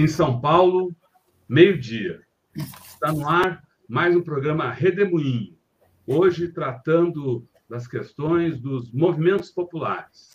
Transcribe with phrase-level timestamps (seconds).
[0.00, 0.96] Em São Paulo,
[1.46, 2.22] meio-dia.
[2.56, 5.54] Está no ar mais um programa Redemoinho.
[6.06, 10.29] Hoje tratando das questões dos movimentos populares.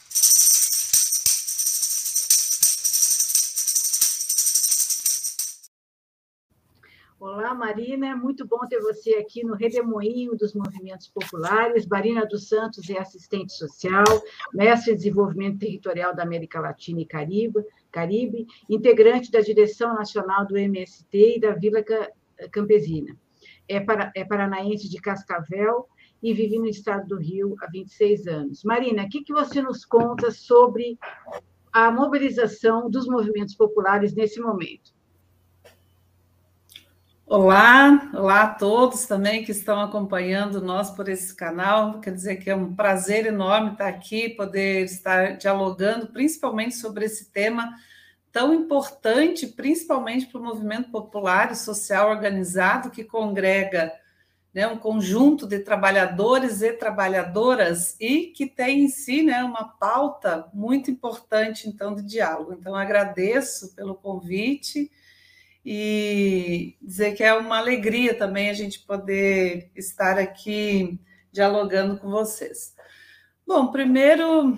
[7.56, 8.10] Marina.
[8.10, 11.88] É muito bom ter você aqui no Redemoinho dos Movimentos Populares.
[11.88, 14.04] Marina dos Santos é assistente social,
[14.54, 20.57] mestre em desenvolvimento territorial da América Latina e Caribe, Caribe integrante da direção nacional do
[20.57, 21.84] MST e da Vila
[22.52, 23.15] Campesina.
[23.68, 25.87] É, para, é paranaense de Cascavel
[26.21, 28.64] e vive no estado do Rio há 26 anos.
[28.64, 30.98] Marina, o que, que você nos conta sobre
[31.71, 34.95] a mobilização dos movimentos populares nesse momento?
[37.28, 42.00] Olá, olá a todos também que estão acompanhando nós por esse canal.
[42.00, 47.31] Quer dizer que é um prazer enorme estar aqui, poder estar dialogando, principalmente sobre esse
[47.31, 47.73] tema
[48.31, 53.92] tão importante, principalmente para o movimento popular e social organizado que congrega
[54.53, 60.48] né, um conjunto de trabalhadores e trabalhadoras e que tem em si né, uma pauta
[60.53, 62.53] muito importante então de diálogo.
[62.53, 64.92] Então agradeço pelo convite
[65.66, 71.00] e dizer que é uma alegria também a gente poder estar aqui
[71.32, 72.76] dialogando com vocês.
[73.48, 74.58] Bom, primeiro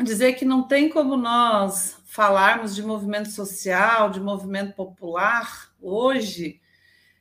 [0.00, 6.60] dizer que não tem como nós falarmos de movimento social, de movimento popular hoje,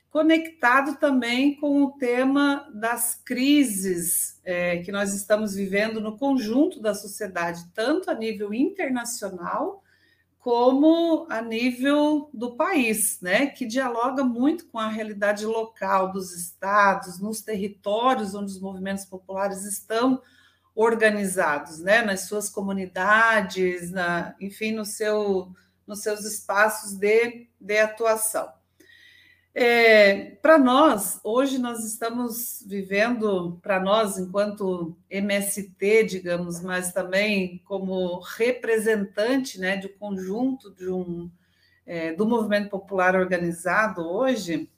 [0.10, 6.94] conectado também com o tema das crises é, que nós estamos vivendo no conjunto da
[6.94, 9.84] sociedade, tanto a nível internacional
[10.48, 17.20] como a nível do país, né, que dialoga muito com a realidade local dos estados,
[17.20, 20.22] nos territórios onde os movimentos populares estão
[20.74, 25.52] organizados, né, nas suas comunidades, na, enfim, no seu,
[25.86, 28.50] nos seus espaços de, de atuação.
[29.60, 38.20] É, para nós, hoje nós estamos vivendo, para nós, enquanto MST, digamos, mas também como
[38.20, 41.28] representante né, de conjunto de um,
[41.88, 44.70] é, do movimento popular organizado hoje,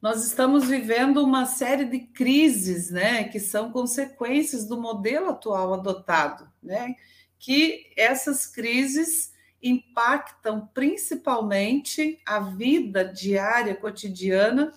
[0.00, 6.48] nós estamos vivendo uma série de crises né, que são consequências do modelo atual adotado,
[6.62, 6.94] né,
[7.36, 9.31] que essas crises
[9.62, 14.72] impactam principalmente a vida diária, cotidiana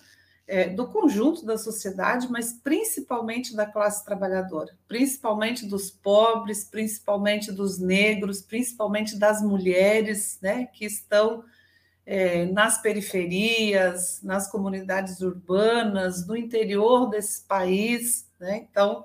[0.46, 7.78] é, do conjunto da sociedade, mas principalmente da classe trabalhadora, principalmente dos pobres, principalmente dos
[7.78, 11.44] negros, principalmente das mulheres, né, que estão
[12.06, 18.64] é, nas periferias, nas comunidades urbanas, no interior desse país, né?
[18.70, 19.04] Então,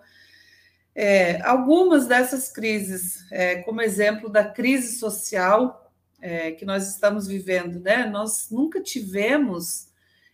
[0.93, 5.91] é, algumas dessas crises, é, como exemplo da crise social
[6.21, 8.05] é, que nós estamos vivendo, né?
[8.05, 9.89] Nós nunca tivemos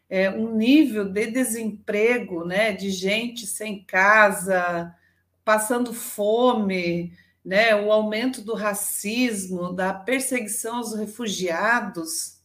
[0.10, 2.74] é, um nível de desemprego, né?
[2.74, 4.94] De gente sem casa,
[5.46, 7.14] passando fome,
[7.46, 7.76] né?
[7.76, 12.42] O aumento do racismo, da perseguição aos refugiados,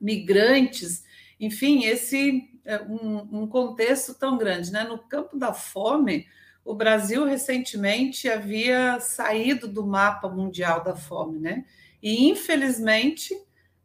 [0.00, 1.04] migrantes,
[1.38, 4.84] enfim, esse é, um, um contexto tão grande, né?
[4.84, 6.26] No campo da fome
[6.64, 11.64] o Brasil recentemente havia saído do mapa mundial da fome, né?
[12.02, 13.34] E infelizmente,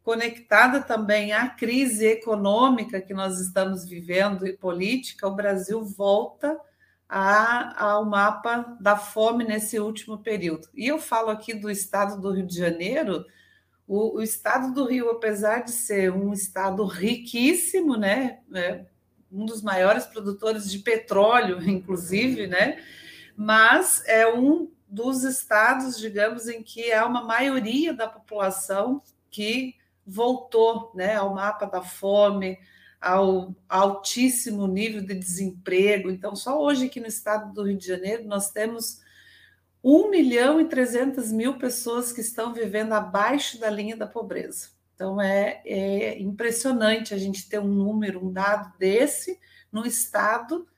[0.02, 6.58] conectada também à crise econômica que nós estamos vivendo e política, o Brasil volta
[7.08, 10.68] a, ao mapa da fome nesse último período.
[10.74, 13.24] E eu falo aqui do estado do Rio de Janeiro.
[13.86, 18.86] O, o estado do Rio, apesar de ser um estado riquíssimo, né, é,
[19.32, 22.82] um dos maiores produtores de petróleo, inclusive, né?
[23.36, 30.90] Mas é um dos estados, digamos, em que há uma maioria da população que voltou
[30.94, 32.58] né, ao mapa da fome,
[33.00, 36.10] ao altíssimo nível de desemprego.
[36.10, 39.00] Então, só hoje aqui no estado do Rio de Janeiro, nós temos
[39.82, 44.68] 1 milhão e 300 mil pessoas que estão vivendo abaixo da linha da pobreza.
[45.00, 49.40] Então é, é impressionante a gente ter um número, um dado desse
[49.72, 50.68] num estado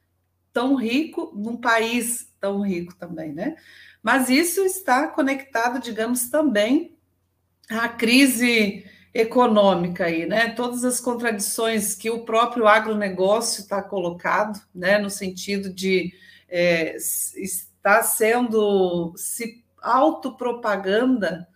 [0.52, 3.56] tão rico, num país tão rico também, né?
[4.00, 6.96] Mas isso está conectado, digamos, também
[7.68, 10.50] à crise econômica aí, né?
[10.50, 14.98] Todas as contradições que o próprio agronegócio está colocado, né?
[14.98, 16.14] No sentido de
[16.48, 21.48] é, estar sendo se autopropaganda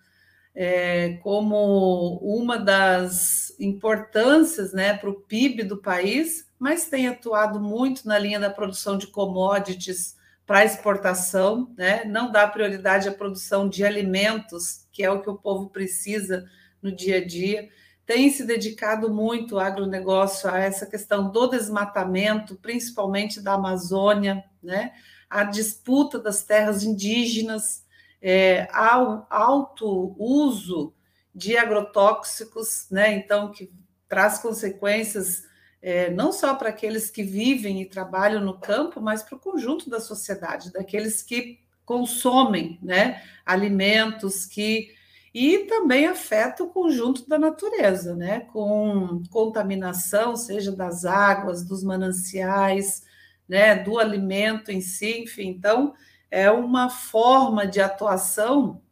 [0.59, 8.09] é, como uma das importâncias né, para o PIB do país, mas tem atuado muito
[8.09, 10.17] na linha da produção de commodities
[10.47, 12.05] para exportação, né?
[12.05, 16.47] não dá prioridade à produção de alimentos, que é o que o povo precisa
[16.81, 17.69] no dia a dia.
[18.07, 24.93] Tem se dedicado muito o agronegócio a essa questão do desmatamento, principalmente da Amazônia, né?
[25.29, 27.85] a disputa das terras indígenas,
[28.29, 30.93] é, ao alto uso
[31.33, 33.15] de agrotóxicos, né?
[33.15, 33.71] Então, que
[34.09, 35.45] traz consequências
[35.81, 39.89] é, não só para aqueles que vivem e trabalham no campo, mas para o conjunto
[39.89, 44.93] da sociedade, daqueles que consomem né, alimentos que
[45.33, 53.05] e também afeta o conjunto da natureza, né, com contaminação, seja das águas, dos mananciais,
[53.49, 55.51] né, do alimento em si, enfim.
[55.51, 55.95] Então,
[56.31, 58.83] é uma forma de atuação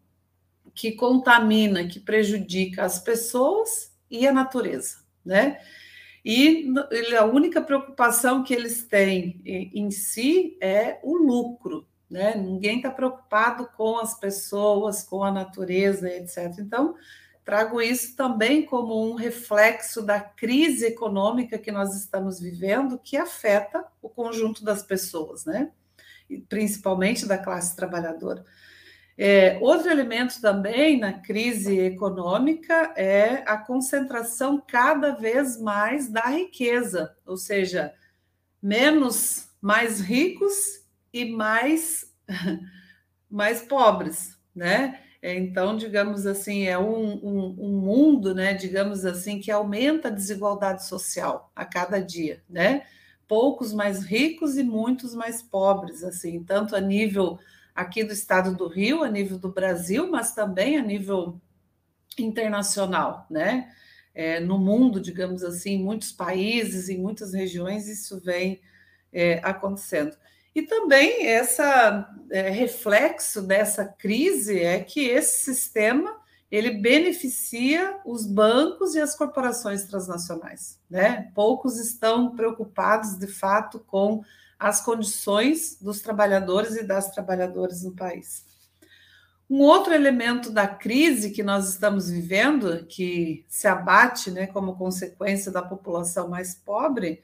[0.75, 5.61] que contamina, que prejudica as pessoas e a natureza, né?
[6.25, 6.73] E
[7.19, 12.35] a única preocupação que eles têm em si é o lucro, né?
[12.35, 16.59] Ninguém está preocupado com as pessoas, com a natureza, etc.
[16.59, 16.95] Então,
[17.45, 23.85] trago isso também como um reflexo da crise econômica que nós estamos vivendo, que afeta
[24.01, 25.71] o conjunto das pessoas, né?
[26.49, 28.44] Principalmente da classe trabalhadora.
[29.17, 37.17] É, outro elemento também na crise econômica é a concentração cada vez mais da riqueza,
[37.25, 37.94] ou seja,
[38.61, 42.12] menos mais ricos e mais,
[43.31, 45.00] mais pobres, né?
[45.23, 50.85] Então, digamos assim, é um, um, um, mundo, né, digamos assim, que aumenta a desigualdade
[50.87, 52.85] social a cada dia, né?
[53.26, 57.38] Poucos mais ricos e muitos mais pobres, assim, tanto a nível
[57.75, 61.41] aqui do estado do Rio, a nível do Brasil, mas também a nível
[62.19, 63.73] internacional, né?
[64.15, 68.61] É, no mundo, digamos assim, em muitos países, em muitas regiões, isso vem
[69.12, 70.17] é, acontecendo.
[70.55, 76.17] E também essa é, reflexo dessa crise é que esse sistema
[76.55, 81.33] ele beneficia os bancos e as corporações transnacionais, né?
[81.35, 84.23] Poucos estão preocupados de fato com
[84.59, 88.45] as condições dos trabalhadores e das trabalhadoras no país.
[89.51, 95.51] Um outro elemento da crise que nós estamos vivendo, que se abate né, como consequência
[95.53, 97.21] da população mais pobre,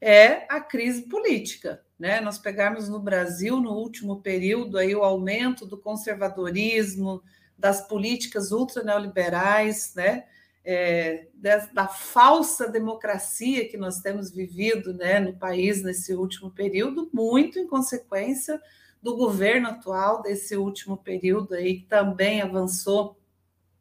[0.00, 1.80] é a crise política.
[1.98, 2.20] Né?
[2.20, 7.22] Nós pegarmos no Brasil, no último período, aí, o aumento do conservadorismo,
[7.58, 10.24] das políticas ultraneoliberais, né?
[10.64, 11.26] é,
[11.72, 17.66] da falsa democracia que nós temos vivido né, no país nesse último período, muito em
[17.66, 18.60] consequência
[19.02, 23.18] do governo atual desse último período aí, que também avançou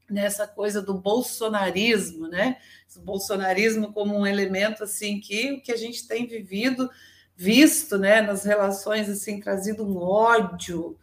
[0.10, 2.58] nessa coisa do bolsonarismo, né?
[2.98, 6.90] O bolsonarismo como um elemento assim que o que a gente tem vivido,
[7.38, 11.00] visto, né, nas relações assim trazido um ódio,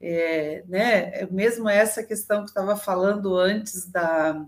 [0.00, 1.26] é, né?
[1.30, 4.44] Mesmo essa questão que estava falando antes da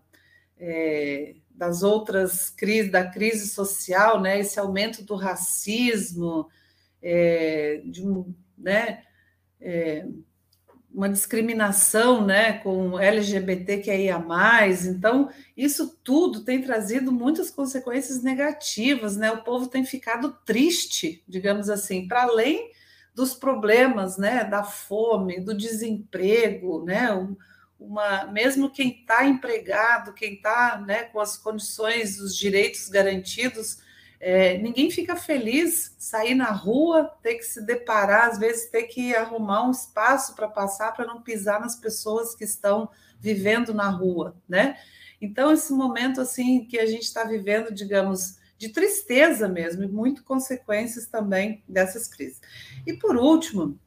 [0.58, 6.48] é, das outras crises, da crise social, né, esse aumento do racismo,
[7.02, 8.04] é, de
[8.58, 9.02] né,
[9.60, 10.06] é,
[10.93, 14.22] uma discriminação né, com LGBTQIA.
[14.87, 19.31] Então, isso tudo tem trazido muitas consequências negativas, né?
[19.31, 22.70] O povo tem ficado triste, digamos assim, para além
[23.17, 27.08] dos problemas né, da fome, do desemprego, né?
[27.81, 33.79] uma, mesmo quem está empregado, quem está né, com as condições, os direitos garantidos,
[34.20, 39.17] é, ninguém fica feliz sair na rua, ter que se deparar, às vezes ter que
[39.17, 42.87] arrumar um espaço para passar para não pisar nas pessoas que estão
[43.19, 44.77] vivendo na rua, né?
[45.23, 50.25] Então esse momento assim que a gente está vivendo, digamos, de tristeza mesmo, e muito
[50.25, 52.41] consequências também dessas crises.
[52.86, 53.79] E por último,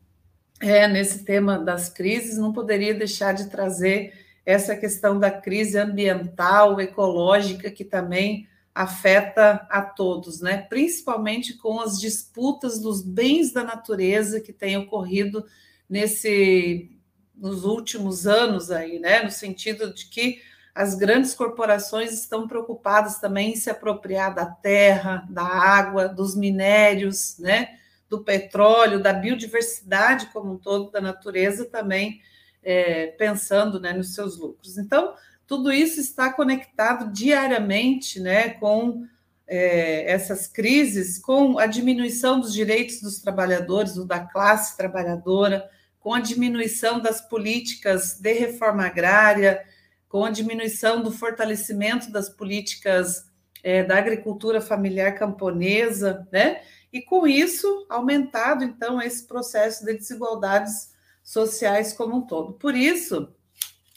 [0.59, 4.13] é, nesse tema das crises, não poderia deixar de trazer
[4.45, 10.57] essa questão da crise ambiental, ecológica, que também afeta a todos, né?
[10.69, 15.45] principalmente com as disputas dos bens da natureza que têm ocorrido
[15.89, 16.89] nesse
[17.35, 19.23] nos últimos anos aí, né?
[19.23, 20.41] No sentido de que
[20.73, 27.37] as grandes corporações estão preocupadas também em se apropriar da terra, da água, dos minérios,
[27.39, 27.79] né?
[28.09, 32.21] do petróleo, da biodiversidade como um todo da natureza, também
[32.63, 34.77] é, pensando né, nos seus lucros.
[34.77, 35.13] Então,
[35.45, 39.05] tudo isso está conectado diariamente né, com
[39.47, 46.13] é, essas crises, com a diminuição dos direitos dos trabalhadores, ou da classe trabalhadora, com
[46.13, 49.63] a diminuição das políticas de reforma agrária,
[50.09, 53.29] com a diminuição do fortalecimento das políticas
[53.63, 56.61] é, da agricultura familiar camponesa, né?
[56.91, 60.91] e com isso aumentado então esse processo de desigualdades
[61.23, 62.53] sociais como um todo.
[62.53, 63.29] Por isso,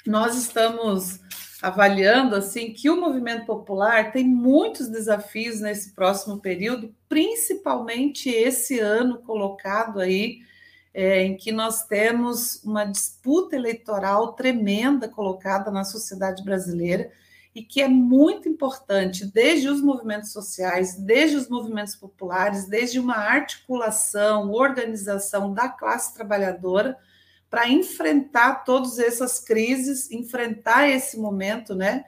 [0.07, 1.21] nós estamos
[1.63, 9.19] avaliando assim que o movimento popular tem muitos desafios nesse próximo período, principalmente esse ano
[9.19, 10.41] colocado aí,
[10.95, 17.11] é, em que nós temos uma disputa eleitoral tremenda colocada na sociedade brasileira
[17.55, 23.17] e que é muito importante, desde os movimentos sociais, desde os movimentos populares, desde uma
[23.17, 26.97] articulação, organização da classe trabalhadora
[27.51, 32.05] para enfrentar todas essas crises, enfrentar esse momento, né?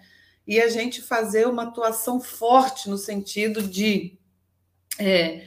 [0.47, 4.19] E a gente fazer uma atuação forte no sentido de
[4.99, 5.47] é,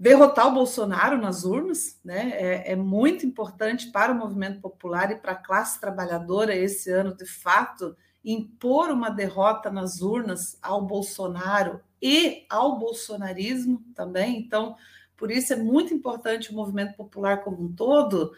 [0.00, 2.30] derrotar o Bolsonaro nas urnas, né?
[2.32, 7.14] É, é, muito importante para o movimento popular e para a classe trabalhadora esse ano,
[7.14, 14.38] de fato, impor uma derrota nas urnas ao Bolsonaro e ao bolsonarismo também.
[14.38, 14.74] Então,
[15.18, 18.32] por isso é muito importante o movimento popular como um todo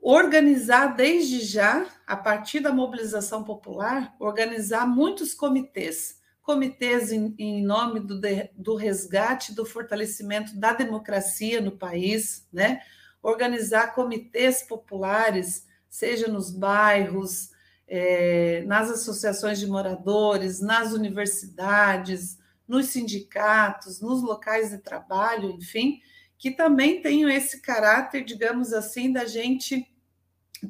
[0.00, 7.98] organizar desde já, a partir da mobilização popular, organizar muitos comitês, comitês em, em nome
[7.98, 12.82] do, de, do resgate, do fortalecimento da democracia no país, né?
[13.22, 17.50] Organizar comitês populares, seja nos bairros,
[17.88, 26.00] é, nas associações de moradores, nas universidades, nos sindicatos, nos locais de trabalho, enfim,
[26.36, 29.90] que também tenham esse caráter, digamos assim, da gente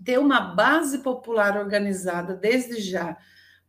[0.04, 3.16] ter uma base popular organizada desde já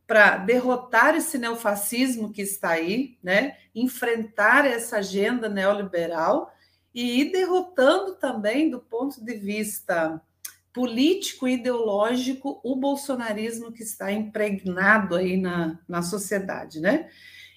[0.07, 3.57] para derrotar esse neofascismo que está aí, né?
[3.74, 6.53] enfrentar essa agenda neoliberal
[6.93, 10.21] e ir derrotando também, do ponto de vista
[10.71, 16.79] político e ideológico, o bolsonarismo que está impregnado aí na, na sociedade.
[16.79, 17.09] Né?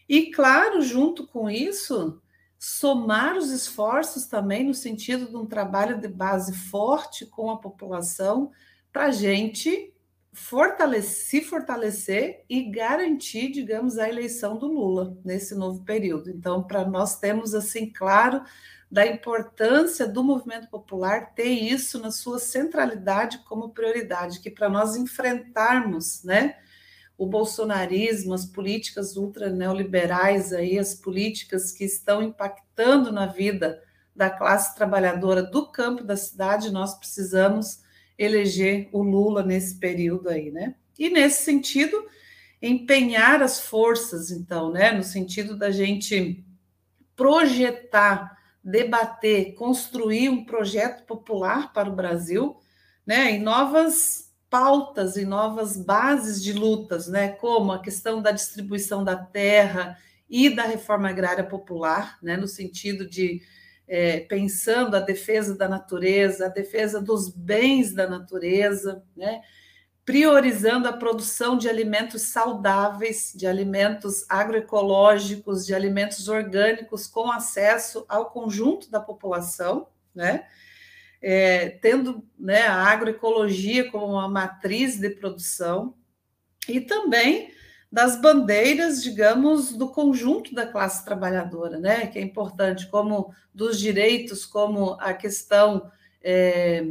[0.09, 2.21] E, claro, junto com isso,
[2.59, 8.51] somar os esforços também no sentido de um trabalho de base forte com a população
[8.93, 9.93] para a gente
[10.33, 16.31] fortalecer, se fortalecer e garantir, digamos, a eleição do Lula nesse novo período.
[16.31, 18.43] Então, para nós temos assim claro
[18.91, 24.97] da importância do movimento popular ter isso na sua centralidade como prioridade, que para nós
[24.97, 26.57] enfrentarmos, né,
[27.17, 33.83] o bolsonarismo, as políticas ultra neoliberais aí, as políticas que estão impactando na vida
[34.15, 37.81] da classe trabalhadora do campo da cidade, nós precisamos
[38.19, 40.75] eleger o Lula nesse período aí, né?
[40.99, 42.05] E nesse sentido,
[42.61, 46.45] empenhar as forças, então, né, no sentido da gente
[47.15, 52.57] projetar, debater, construir um projeto popular para o Brasil,
[53.07, 59.05] né, em novas pautas e novas bases de lutas, né, como a questão da distribuição
[59.05, 59.97] da terra
[60.29, 63.41] e da reforma agrária popular, né, no sentido de
[63.89, 69.41] é, pensando a defesa da natureza, a defesa dos bens da natureza, né,
[70.05, 78.31] priorizando a produção de alimentos saudáveis, de alimentos agroecológicos, de alimentos orgânicos com acesso ao
[78.31, 80.47] conjunto da população, né?
[81.21, 85.95] é, tendo né, a agroecologia como uma matriz de produção,
[86.69, 87.53] e também
[87.91, 94.45] das bandeiras, digamos, do conjunto da classe trabalhadora, né, que é importante, como dos direitos,
[94.45, 95.91] como a questão
[96.23, 96.85] é,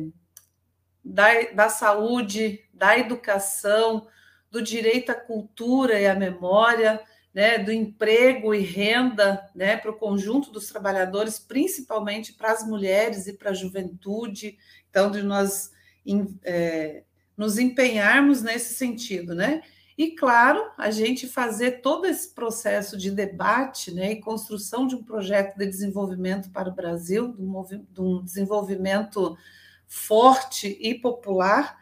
[1.03, 4.07] da, da saúde, da educação,
[4.49, 6.99] do direito à cultura e à memória,
[7.33, 13.27] né, do emprego e renda né, para o conjunto dos trabalhadores, principalmente para as mulheres
[13.27, 14.57] e para a juventude.
[14.89, 15.71] Então, de nós
[16.43, 17.03] é,
[17.35, 19.61] nos empenharmos nesse sentido, né?
[19.97, 25.01] E, claro, a gente fazer todo esse processo de debate né, e construção de um
[25.01, 29.35] projeto de desenvolvimento para o Brasil, de um desenvolvimento
[29.87, 31.77] forte e popular,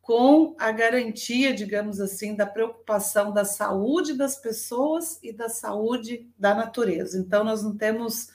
[0.00, 6.54] com a garantia, digamos assim, da preocupação da saúde das pessoas e da saúde da
[6.54, 7.18] natureza.
[7.18, 8.28] Então, nós não temos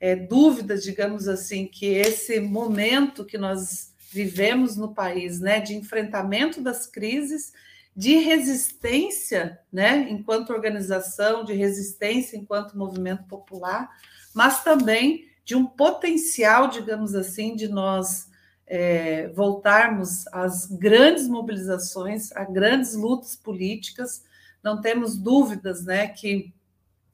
[0.00, 6.62] é, dúvidas, digamos assim, que esse momento que nós vivemos no país, né, de enfrentamento
[6.62, 7.52] das crises,
[7.98, 13.90] de resistência, né, enquanto organização, de resistência enquanto movimento popular,
[14.32, 18.28] mas também de um potencial, digamos assim, de nós
[18.68, 24.22] é, voltarmos às grandes mobilizações, a grandes lutas políticas,
[24.62, 26.54] não temos dúvidas né, que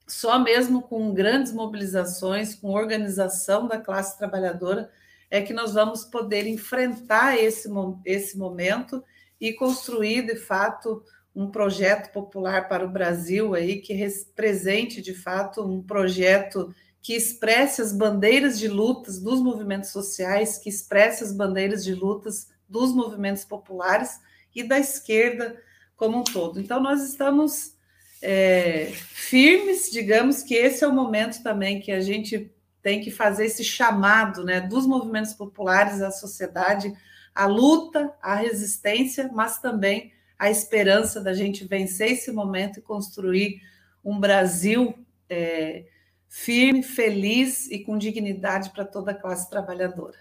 [0.07, 4.91] só mesmo com grandes mobilizações, com organização da classe trabalhadora,
[5.31, 7.71] é que nós vamos poder enfrentar esse,
[8.05, 9.03] esse momento
[9.41, 11.03] e construir, de fato,
[11.35, 17.83] um projeto popular para o Brasil aí que represente, de fato, um projeto que expresse
[17.83, 23.45] as bandeiras de lutas dos movimentos sociais, que expresse as bandeiras de lutas dos movimentos
[23.45, 24.21] populares
[24.55, 25.61] e da esquerda
[25.97, 26.61] como um todo.
[26.61, 27.75] Então, nós estamos
[28.23, 32.51] é, firmes, digamos que esse é o momento também que a gente
[32.83, 36.95] tem que fazer esse chamado né, dos movimentos populares à sociedade,
[37.35, 43.61] a luta, a resistência, mas também a esperança da gente vencer esse momento e construir
[44.05, 44.95] um Brasil
[45.29, 45.87] é,
[46.29, 50.19] firme, feliz e com dignidade para toda a classe trabalhadora.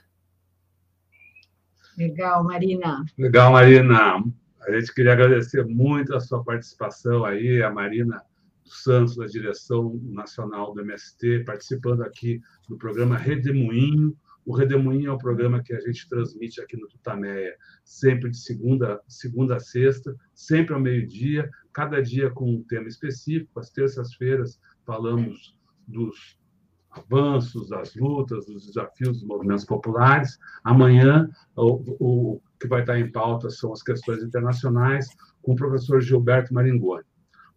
[1.98, 3.06] Legal, Marina.
[3.18, 4.24] Legal, Marina.
[4.62, 8.24] A gente queria agradecer muito a sua participação aí, a Marina
[8.64, 14.16] dos Santos, da direção nacional do MST, participando aqui do programa Redemoinho.
[14.46, 19.02] O Redemoinho é um programa que a gente transmite aqui no Tutameia, sempre de segunda,
[19.08, 23.60] segunda a sexta, sempre ao meio-dia, cada dia com um tema específico.
[23.60, 25.58] Às terças-feiras falamos
[25.88, 26.38] dos
[26.92, 30.38] avanços, das lutas, dos desafios dos movimentos populares.
[30.64, 35.08] Amanhã, o, o que vai estar em pauta são as questões internacionais,
[35.42, 37.04] com o professor Gilberto Maringoni.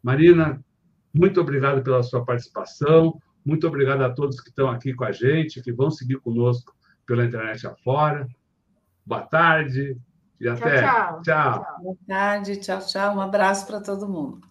[0.03, 0.65] Marina,
[1.13, 5.63] muito obrigado pela sua participação, muito obrigado a todos que estão aqui com a gente,
[5.63, 6.76] que vão seguir conosco
[7.07, 8.29] pela internet afora.
[9.05, 9.97] Boa tarde
[10.41, 10.83] e até.
[10.83, 11.23] Tchau.
[11.23, 11.23] tchau.
[11.23, 11.83] tchau.
[11.83, 13.17] Boa tarde, tchau, tchau.
[13.17, 14.47] Um abraço para todo mundo.